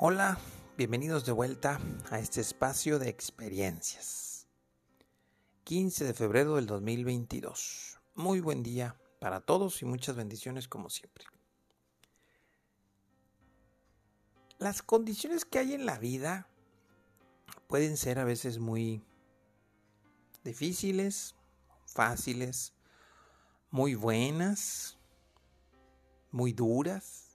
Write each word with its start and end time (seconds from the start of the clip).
Hola, 0.00 0.38
bienvenidos 0.76 1.26
de 1.26 1.32
vuelta 1.32 1.80
a 2.08 2.20
este 2.20 2.40
espacio 2.40 3.00
de 3.00 3.08
experiencias. 3.08 4.46
15 5.64 6.04
de 6.04 6.14
febrero 6.14 6.54
del 6.54 6.66
2022. 6.66 7.98
Muy 8.14 8.38
buen 8.38 8.62
día 8.62 8.96
para 9.18 9.40
todos 9.40 9.82
y 9.82 9.86
muchas 9.86 10.14
bendiciones 10.14 10.68
como 10.68 10.88
siempre. 10.88 11.24
Las 14.60 14.82
condiciones 14.82 15.44
que 15.44 15.58
hay 15.58 15.74
en 15.74 15.84
la 15.84 15.98
vida 15.98 16.46
pueden 17.66 17.96
ser 17.96 18.20
a 18.20 18.24
veces 18.24 18.60
muy 18.60 19.02
difíciles, 20.44 21.34
fáciles, 21.86 22.72
muy 23.72 23.96
buenas, 23.96 24.96
muy 26.30 26.52
duras 26.52 27.27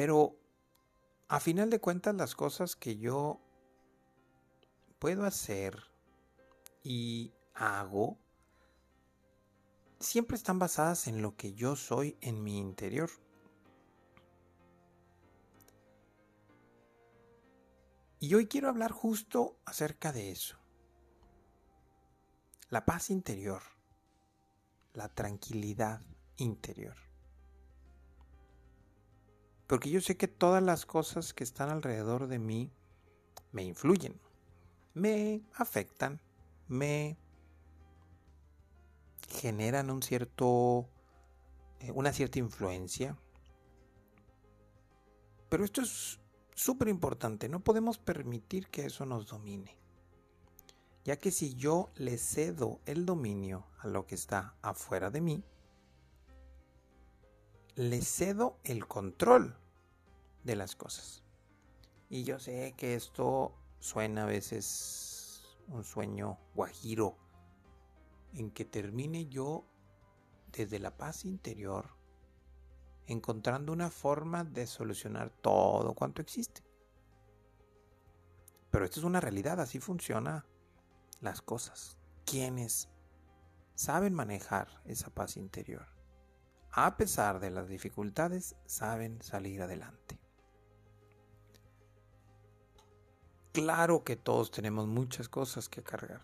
pero 0.00 0.34
a 1.28 1.40
final 1.40 1.68
de 1.68 1.78
cuentas 1.78 2.14
las 2.14 2.34
cosas 2.34 2.74
que 2.74 2.96
yo 2.96 3.38
puedo 4.98 5.26
hacer 5.26 5.78
y 6.82 7.34
hago 7.52 8.16
siempre 9.98 10.38
están 10.38 10.58
basadas 10.58 11.06
en 11.06 11.20
lo 11.20 11.36
que 11.36 11.52
yo 11.52 11.76
soy 11.76 12.16
en 12.22 12.42
mi 12.42 12.56
interior. 12.56 13.10
Y 18.20 18.32
hoy 18.32 18.46
quiero 18.46 18.70
hablar 18.70 18.92
justo 18.92 19.58
acerca 19.66 20.12
de 20.12 20.30
eso. 20.30 20.56
La 22.70 22.86
paz 22.86 23.10
interior, 23.10 23.60
la 24.94 25.10
tranquilidad 25.10 26.00
interior. 26.38 27.09
Porque 29.70 29.88
yo 29.88 30.00
sé 30.00 30.16
que 30.16 30.26
todas 30.26 30.60
las 30.60 30.84
cosas 30.84 31.32
que 31.32 31.44
están 31.44 31.70
alrededor 31.70 32.26
de 32.26 32.40
mí 32.40 32.72
me 33.52 33.62
influyen, 33.62 34.20
me 34.94 35.42
afectan, 35.54 36.20
me 36.66 37.16
generan 39.28 39.92
un 39.92 40.02
cierto, 40.02 40.88
eh, 41.78 41.92
una 41.92 42.12
cierta 42.12 42.40
influencia. 42.40 43.16
Pero 45.48 45.64
esto 45.64 45.82
es 45.82 46.18
súper 46.56 46.88
importante, 46.88 47.48
no 47.48 47.60
podemos 47.60 47.96
permitir 47.96 48.66
que 48.70 48.86
eso 48.86 49.06
nos 49.06 49.28
domine. 49.28 49.78
Ya 51.04 51.16
que 51.16 51.30
si 51.30 51.54
yo 51.54 51.92
le 51.94 52.18
cedo 52.18 52.80
el 52.86 53.06
dominio 53.06 53.68
a 53.78 53.86
lo 53.86 54.04
que 54.04 54.16
está 54.16 54.56
afuera 54.62 55.10
de 55.10 55.20
mí, 55.20 55.44
le 57.74 58.02
cedo 58.02 58.58
el 58.64 58.86
control 58.86 59.56
de 60.44 60.56
las 60.56 60.76
cosas. 60.76 61.22
Y 62.08 62.24
yo 62.24 62.38
sé 62.38 62.74
que 62.76 62.94
esto 62.94 63.54
suena 63.78 64.24
a 64.24 64.26
veces 64.26 65.56
un 65.68 65.84
sueño 65.84 66.38
guajiro, 66.54 67.16
en 68.34 68.50
que 68.50 68.64
termine 68.64 69.26
yo 69.26 69.64
desde 70.52 70.78
la 70.78 70.96
paz 70.96 71.24
interior 71.24 72.00
encontrando 73.06 73.72
una 73.72 73.90
forma 73.90 74.44
de 74.44 74.66
solucionar 74.66 75.30
todo 75.30 75.94
cuanto 75.94 76.22
existe. 76.22 76.62
Pero 78.70 78.84
esto 78.84 79.00
es 79.00 79.04
una 79.04 79.20
realidad, 79.20 79.60
así 79.60 79.80
funciona 79.80 80.46
las 81.20 81.42
cosas. 81.42 81.98
Quienes 82.24 82.88
saben 83.74 84.14
manejar 84.14 84.68
esa 84.84 85.10
paz 85.10 85.36
interior, 85.36 85.86
a 86.72 86.96
pesar 86.96 87.40
de 87.40 87.50
las 87.50 87.68
dificultades, 87.68 88.56
saben 88.66 89.20
salir 89.22 89.62
adelante. 89.62 90.20
Claro 93.52 94.04
que 94.04 94.16
todos 94.16 94.50
tenemos 94.50 94.86
muchas 94.86 95.28
cosas 95.28 95.68
que 95.68 95.82
cargar. 95.82 96.22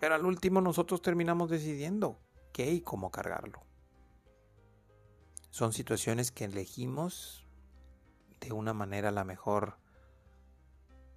Pero 0.00 0.14
al 0.14 0.26
último 0.26 0.60
nosotros 0.60 1.00
terminamos 1.00 1.48
decidiendo 1.48 2.18
qué 2.52 2.72
y 2.72 2.80
cómo 2.80 3.10
cargarlo. 3.10 3.62
Son 5.50 5.72
situaciones 5.72 6.32
que 6.32 6.44
elegimos 6.44 7.46
de 8.40 8.52
una 8.52 8.74
manera 8.74 9.08
a 9.08 9.12
la 9.12 9.24
mejor 9.24 9.78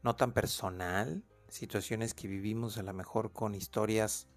no 0.02 0.16
tan 0.16 0.32
personal, 0.32 1.26
situaciones 1.50 2.14
que 2.14 2.28
vivimos 2.28 2.78
a 2.78 2.84
lo 2.84 2.94
mejor 2.94 3.34
con 3.34 3.56
historias 3.56 4.28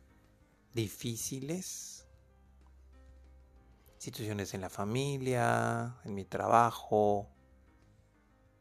difíciles, 0.75 2.02
situaciones 4.03 4.53
en 4.53 4.61
la 4.61 4.69
familia, 4.69 5.97
en 6.05 6.17
mi 6.17 6.25
trabajo, 6.25 7.29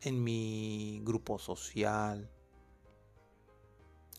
en 0.02 0.24
mi 0.24 1.02
grupo 1.04 1.40
social, 1.40 2.30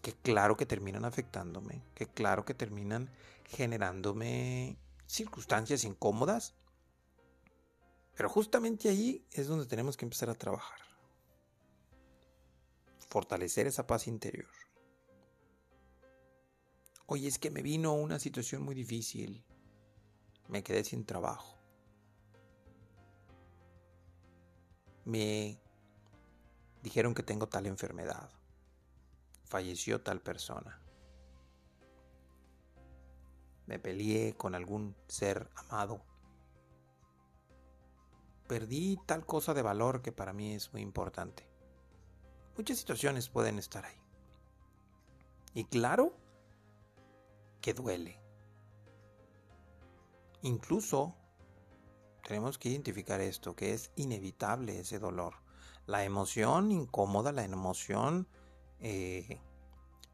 que 0.02 0.14
claro 0.14 0.56
que 0.56 0.66
terminan 0.66 1.04
afectándome, 1.04 1.84
que 1.94 2.08
claro 2.08 2.44
que 2.44 2.54
terminan 2.54 3.08
generándome 3.44 4.76
circunstancias 5.06 5.84
incómodas. 5.84 6.56
Pero 8.16 8.28
justamente 8.28 8.88
ahí 8.88 9.24
es 9.30 9.46
donde 9.46 9.66
tenemos 9.66 9.96
que 9.96 10.04
empezar 10.04 10.28
a 10.28 10.34
trabajar. 10.34 10.80
Fortalecer 13.08 13.68
esa 13.68 13.86
paz 13.86 14.08
interior. 14.08 14.50
Oye, 17.06 17.28
es 17.28 17.38
que 17.38 17.50
me 17.50 17.62
vino 17.62 17.94
una 17.94 18.18
situación 18.18 18.64
muy 18.64 18.74
difícil. 18.74 19.44
Me 20.52 20.62
quedé 20.62 20.84
sin 20.84 21.04
trabajo. 21.04 21.58
Me 25.04 25.58
Dijeron 26.82 27.14
que 27.14 27.22
tengo 27.22 27.48
tal 27.48 27.66
enfermedad. 27.66 28.28
Falleció 29.44 30.02
tal 30.02 30.20
persona. 30.20 30.80
Me 33.66 33.78
peleé 33.78 34.34
con 34.34 34.54
algún 34.54 34.96
ser 35.06 35.48
amado. 35.54 36.02
Perdí 38.48 38.98
tal 39.06 39.24
cosa 39.24 39.54
de 39.54 39.62
valor 39.62 40.02
que 40.02 40.10
para 40.10 40.32
mí 40.32 40.54
es 40.54 40.72
muy 40.72 40.82
importante. 40.82 41.48
Muchas 42.56 42.78
situaciones 42.78 43.28
pueden 43.28 43.58
estar 43.58 43.84
ahí. 43.84 43.96
Y 45.54 45.64
claro 45.66 46.16
que 47.60 47.72
duele. 47.72 48.21
Incluso 50.42 51.14
tenemos 52.26 52.58
que 52.58 52.68
identificar 52.68 53.20
esto, 53.20 53.54
que 53.56 53.74
es 53.74 53.90
inevitable 53.96 54.78
ese 54.78 54.98
dolor 54.98 55.34
la 55.86 56.04
emoción 56.04 56.70
incómoda, 56.70 57.32
la 57.32 57.44
emoción, 57.44 58.28
eh, 58.80 59.40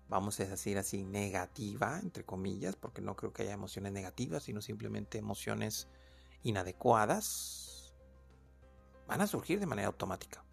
vamos 0.08 0.38
a 0.40 0.46
decir 0.46 0.78
así, 0.78 1.04
negativa, 1.04 1.98
entre 2.00 2.24
comillas, 2.24 2.76
porque 2.76 3.02
no 3.02 3.16
creo 3.16 3.32
que 3.32 3.42
haya 3.42 3.52
emociones 3.52 3.92
negativas, 3.92 4.44
sino 4.44 4.62
simplemente 4.62 5.18
emociones 5.18 5.88
inadecuadas, 6.42 7.94
van 9.06 9.20
a 9.20 9.26
surgir 9.26 9.60
de 9.60 9.66
manera 9.66 9.88
automática. 9.88 10.44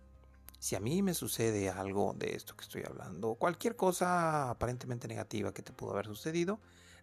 Si 0.59 0.75
a 0.75 0.79
mí 0.79 1.01
me 1.01 1.13
sucede 1.13 1.69
algo 1.69 2.13
de 2.17 2.35
esto 2.35 2.55
que 2.55 2.63
estoy 2.63 2.83
hablando, 2.85 3.35
cualquier 3.35 3.75
cosa 3.75 4.49
aparentemente 4.49 5.07
negativa 5.07 5.53
que 5.53 5.61
te 5.61 5.73
pudo 5.73 5.91
haber 5.91 6.07
sucedido, 6.07 6.59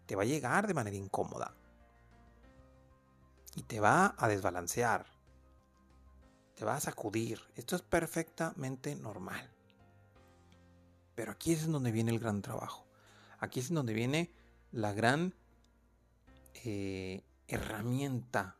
te 0.06 0.16
va 0.16 0.22
a 0.22 0.26
llegar 0.26 0.66
de 0.66 0.74
manera 0.74 0.96
incómoda. 0.96 1.54
Y 3.54 3.62
te 3.62 3.80
va 3.80 4.14
a 4.16 4.28
desbalancear 4.28 5.06
te 6.54 6.64
va 6.64 6.76
a 6.76 6.80
sacudir. 6.80 7.40
Esto 7.56 7.76
es 7.76 7.82
perfectamente 7.82 8.94
normal. 8.94 9.50
Pero 11.14 11.32
aquí 11.32 11.52
es 11.52 11.66
donde 11.66 11.92
viene 11.92 12.12
el 12.12 12.18
gran 12.18 12.42
trabajo. 12.42 12.86
Aquí 13.38 13.60
es 13.60 13.72
donde 13.72 13.92
viene 13.92 14.32
la 14.70 14.92
gran 14.92 15.34
eh, 16.64 17.22
herramienta 17.48 18.56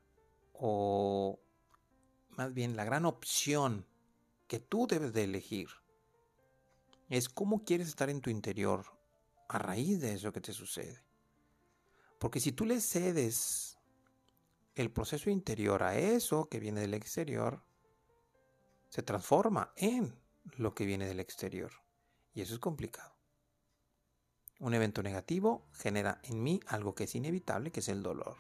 o 0.53 1.39
más 2.31 2.53
bien 2.53 2.77
la 2.77 2.85
gran 2.85 3.05
opción 3.05 3.87
que 4.49 4.59
tú 4.59 4.87
debes 4.87 5.13
de 5.13 5.25
elegir. 5.25 5.69
Es 7.09 7.29
cómo 7.29 7.65
quieres 7.65 7.89
estar 7.89 8.11
en 8.11 8.21
tu 8.21 8.31
interior 8.31 8.85
a 9.49 9.59
raíz 9.59 10.01
de 10.01 10.15
eso 10.15 10.33
que 10.33 10.41
te 10.41 10.53
sucede. 10.53 11.05
Porque 12.19 12.41
si 12.41 12.53
tú 12.53 12.65
le 12.65 12.81
cedes 12.81 13.72
el 14.75 14.91
proceso 14.91 15.31
interior 15.31 15.83
a 15.83 15.99
eso 15.99 16.49
que 16.49 16.61
viene 16.61 16.81
del 16.81 16.95
exterior, 16.95 17.63
se 18.89 19.03
transforma 19.03 19.73
en 19.77 20.19
lo 20.57 20.75
que 20.75 20.87
viene 20.87 21.07
del 21.07 21.21
exterior. 21.21 21.73
Y 22.35 22.41
eso 22.41 22.55
es 22.55 22.61
complicado. 22.61 23.15
Un 24.61 24.75
evento 24.75 25.03
negativo 25.03 25.67
genera 25.73 26.21
en 26.23 26.43
mí 26.43 26.61
algo 26.67 26.95
que 26.95 27.05
es 27.05 27.15
inevitable, 27.15 27.73
que 27.73 27.81
es 27.81 27.89
el 27.89 28.03
dolor. 28.03 28.37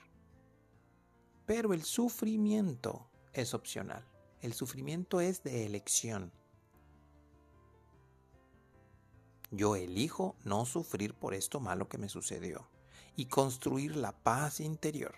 Pero 1.46 1.74
el 1.74 1.82
sufrimiento 1.82 3.10
es 3.32 3.54
opcional. 3.54 4.06
El 4.40 4.54
sufrimiento 4.54 5.20
es 5.20 5.42
de 5.42 5.66
elección. 5.66 6.32
Yo 9.50 9.76
elijo 9.76 10.36
no 10.44 10.64
sufrir 10.64 11.14
por 11.14 11.34
esto 11.34 11.60
malo 11.60 11.88
que 11.88 11.98
me 11.98 12.08
sucedió 12.08 12.68
y 13.16 13.26
construir 13.26 13.96
la 13.96 14.12
paz 14.12 14.60
interior 14.60 15.14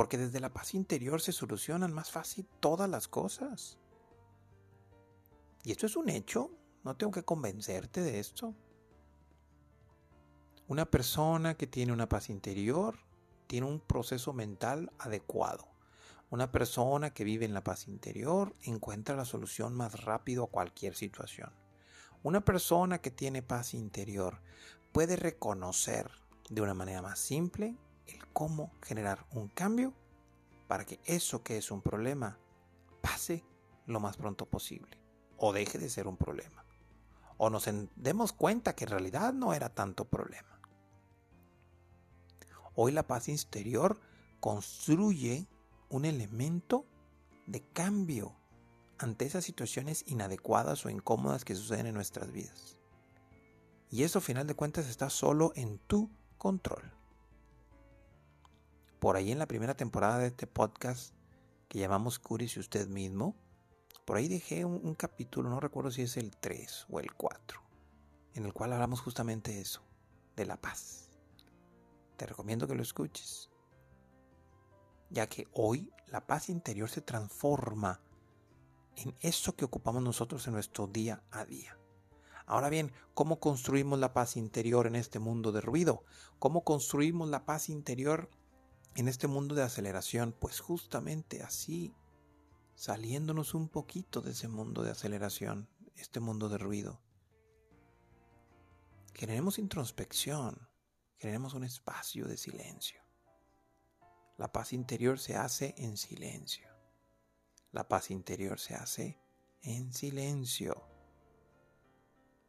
Porque 0.00 0.16
desde 0.16 0.40
la 0.40 0.50
paz 0.50 0.72
interior 0.72 1.20
se 1.20 1.30
solucionan 1.30 1.92
más 1.92 2.10
fácil 2.10 2.48
todas 2.58 2.88
las 2.88 3.06
cosas. 3.06 3.76
Y 5.62 5.72
esto 5.72 5.84
es 5.84 5.94
un 5.94 6.08
hecho, 6.08 6.50
no 6.84 6.96
tengo 6.96 7.12
que 7.12 7.22
convencerte 7.22 8.00
de 8.00 8.18
esto. 8.18 8.54
Una 10.68 10.86
persona 10.86 11.54
que 11.58 11.66
tiene 11.66 11.92
una 11.92 12.08
paz 12.08 12.30
interior 12.30 12.96
tiene 13.46 13.66
un 13.66 13.78
proceso 13.78 14.32
mental 14.32 14.90
adecuado. 14.98 15.68
Una 16.30 16.50
persona 16.50 17.12
que 17.12 17.24
vive 17.24 17.44
en 17.44 17.52
la 17.52 17.62
paz 17.62 17.86
interior 17.86 18.56
encuentra 18.62 19.16
la 19.16 19.26
solución 19.26 19.74
más 19.74 20.02
rápido 20.02 20.44
a 20.44 20.50
cualquier 20.50 20.94
situación. 20.94 21.52
Una 22.22 22.42
persona 22.42 23.02
que 23.02 23.10
tiene 23.10 23.42
paz 23.42 23.74
interior 23.74 24.40
puede 24.92 25.16
reconocer 25.16 26.10
de 26.48 26.62
una 26.62 26.72
manera 26.72 27.02
más 27.02 27.18
simple 27.18 27.76
el 28.06 28.26
cómo 28.28 28.72
generar 28.82 29.26
un 29.32 29.48
cambio 29.48 29.94
para 30.68 30.84
que 30.84 31.00
eso 31.04 31.42
que 31.42 31.56
es 31.56 31.70
un 31.70 31.82
problema 31.82 32.38
pase 33.00 33.44
lo 33.86 34.00
más 34.00 34.16
pronto 34.16 34.46
posible 34.46 34.98
o 35.36 35.52
deje 35.52 35.78
de 35.78 35.88
ser 35.88 36.06
un 36.06 36.16
problema. 36.16 36.64
O 37.38 37.50
nos 37.50 37.68
demos 37.96 38.32
cuenta 38.32 38.74
que 38.74 38.84
en 38.84 38.90
realidad 38.90 39.32
no 39.32 39.54
era 39.54 39.70
tanto 39.70 40.04
problema. 40.04 40.60
Hoy 42.74 42.92
la 42.92 43.06
paz 43.06 43.28
interior 43.28 43.98
construye 44.38 45.48
un 45.88 46.04
elemento 46.04 46.86
de 47.46 47.62
cambio 47.72 48.36
ante 48.98 49.24
esas 49.24 49.44
situaciones 49.44 50.04
inadecuadas 50.06 50.84
o 50.84 50.90
incómodas 50.90 51.44
que 51.44 51.54
suceden 51.54 51.86
en 51.86 51.94
nuestras 51.94 52.30
vidas. 52.32 52.78
Y 53.90 54.04
eso, 54.04 54.20
final 54.20 54.46
de 54.46 54.54
cuentas, 54.54 54.86
está 54.86 55.10
solo 55.10 55.52
en 55.56 55.78
tu 55.78 56.10
control. 56.38 56.92
Por 59.00 59.16
ahí 59.16 59.32
en 59.32 59.38
la 59.38 59.48
primera 59.48 59.74
temporada 59.74 60.18
de 60.18 60.26
este 60.26 60.46
podcast 60.46 61.14
que 61.68 61.78
llamamos 61.78 62.18
Cúrese 62.18 62.60
usted 62.60 62.86
mismo, 62.86 63.34
por 64.04 64.18
ahí 64.18 64.28
dejé 64.28 64.66
un, 64.66 64.78
un, 64.84 64.94
capítulo, 64.94 65.48
no 65.48 65.58
recuerdo 65.58 65.90
si 65.90 66.02
es 66.02 66.18
el 66.18 66.36
3 66.36 66.86
o 66.90 67.00
el 67.00 67.14
4, 67.14 67.62
en 68.34 68.44
el 68.44 68.52
cual 68.52 68.74
hablamos 68.74 69.00
justamente 69.00 69.58
eso, 69.58 69.82
de 70.36 70.44
la 70.44 70.60
paz. 70.60 71.08
Te 72.18 72.26
recomiendo 72.26 72.68
que 72.68 72.74
lo 72.74 72.82
escuches, 72.82 73.50
ya 75.08 75.26
que 75.28 75.48
hoy 75.54 75.90
la 76.08 76.26
paz 76.26 76.50
interior 76.50 76.90
se 76.90 77.00
transforma 77.00 78.02
en 78.96 79.16
eso 79.20 79.56
que 79.56 79.64
ocupamos 79.64 80.02
nosotros 80.02 80.46
en 80.46 80.52
nuestro 80.52 80.86
día 80.88 81.22
a 81.30 81.46
día. 81.46 81.78
Ahora 82.44 82.68
bien, 82.68 82.92
¿cómo 83.14 83.40
construimos 83.40 83.98
la 83.98 84.12
paz 84.12 84.36
interior 84.36 84.86
en 84.86 84.96
este 84.96 85.20
mundo 85.20 85.52
de 85.52 85.62
ruido? 85.62 86.04
¿Cómo 86.38 86.64
construimos 86.64 87.30
la 87.30 87.46
paz 87.46 87.70
interior 87.70 88.28
en 88.94 89.08
este 89.08 89.26
mundo 89.26 89.54
de 89.54 89.62
aceleración? 89.62 90.32
Pues 90.38 90.60
justamente 90.60 91.42
así, 91.42 91.94
saliéndonos 92.74 93.54
un 93.54 93.68
poquito 93.68 94.20
de 94.20 94.32
ese 94.32 94.48
mundo 94.48 94.82
de 94.82 94.90
aceleración, 94.90 95.68
este 95.96 96.20
mundo 96.20 96.48
de 96.48 96.58
ruido. 96.58 97.00
Queremos 99.12 99.58
introspección, 99.58 100.70
Queremos 101.20 101.52
un 101.52 101.64
espacio 101.64 102.26
de 102.26 102.38
silencio. 102.38 103.02
La 104.38 104.50
paz 104.50 104.72
interior 104.72 105.18
se 105.18 105.36
hace 105.36 105.74
en 105.76 105.98
silencio. 105.98 106.66
La 107.72 107.86
paz 107.86 108.10
interior 108.10 108.58
se 108.58 108.74
hace 108.74 109.20
en 109.60 109.92
silencio. 109.92 110.82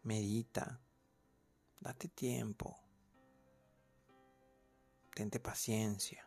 Medita. 0.03 0.79
Date 1.81 2.07
tiempo. 2.07 2.79
Tente 5.13 5.41
paciencia. 5.41 6.25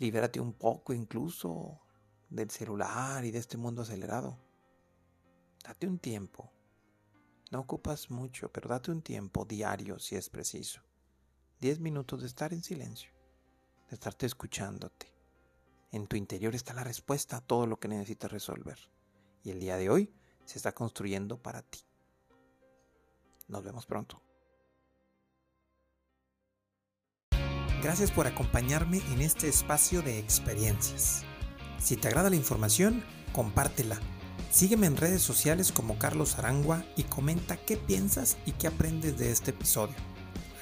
Libérate 0.00 0.40
un 0.40 0.54
poco 0.54 0.92
incluso 0.92 1.80
del 2.28 2.50
celular 2.50 3.24
y 3.24 3.30
de 3.30 3.38
este 3.38 3.56
mundo 3.56 3.82
acelerado. 3.82 4.36
Date 5.62 5.86
un 5.86 6.00
tiempo 6.00 6.50
no 7.50 7.58
ocupas 7.58 8.10
mucho, 8.10 8.52
pero 8.52 8.68
date 8.68 8.92
un 8.92 9.02
tiempo 9.02 9.44
diario 9.44 9.98
si 9.98 10.14
es 10.14 10.30
preciso. 10.30 10.82
Diez 11.60 11.80
minutos 11.80 12.20
de 12.20 12.28
estar 12.28 12.52
en 12.52 12.62
silencio, 12.62 13.10
de 13.88 13.96
estarte 13.96 14.26
escuchándote. 14.26 15.12
En 15.90 16.06
tu 16.06 16.14
interior 16.14 16.54
está 16.54 16.74
la 16.74 16.84
respuesta 16.84 17.38
a 17.38 17.40
todo 17.40 17.66
lo 17.66 17.80
que 17.80 17.88
necesitas 17.88 18.30
resolver. 18.30 18.78
Y 19.42 19.50
el 19.50 19.58
día 19.58 19.76
de 19.76 19.90
hoy 19.90 20.14
se 20.44 20.58
está 20.58 20.72
construyendo 20.72 21.42
para 21.42 21.62
ti. 21.62 21.80
Nos 23.48 23.64
vemos 23.64 23.84
pronto. 23.84 24.22
Gracias 27.82 28.10
por 28.10 28.26
acompañarme 28.26 29.00
en 29.12 29.20
este 29.20 29.48
espacio 29.48 30.02
de 30.02 30.18
experiencias. 30.18 31.22
Si 31.78 31.96
te 31.96 32.08
agrada 32.08 32.30
la 32.30 32.36
información, 32.36 33.02
compártela 33.32 33.98
Sígueme 34.50 34.88
en 34.88 34.96
redes 34.96 35.22
sociales 35.22 35.70
como 35.70 35.96
Carlos 35.96 36.36
Arangua 36.36 36.84
y 36.96 37.04
comenta 37.04 37.56
qué 37.56 37.76
piensas 37.76 38.36
y 38.46 38.52
qué 38.52 38.66
aprendes 38.66 39.16
de 39.16 39.30
este 39.30 39.52
episodio. 39.52 39.94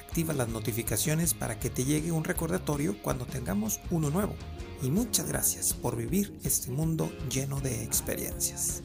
Activa 0.05 0.31
las 0.33 0.47
notificaciones 0.47 1.33
para 1.33 1.59
que 1.59 1.71
te 1.71 1.85
llegue 1.85 2.11
un 2.11 2.23
recordatorio 2.23 3.01
cuando 3.01 3.25
tengamos 3.25 3.79
uno 3.89 4.11
nuevo. 4.11 4.35
Y 4.83 4.91
muchas 4.91 5.27
gracias 5.27 5.73
por 5.73 5.95
vivir 5.95 6.39
este 6.43 6.69
mundo 6.69 7.11
lleno 7.31 7.59
de 7.61 7.83
experiencias. 7.83 8.83